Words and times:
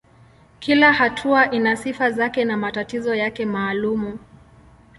Kila 0.59 0.93
hatua 0.93 1.51
ina 1.51 1.75
sifa 1.75 2.11
zake 2.11 2.45
na 2.45 2.57
matatizo 2.57 3.15
yake 3.15 3.45
maalumu. 3.45 4.19